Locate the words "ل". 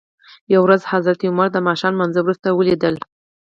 2.93-2.95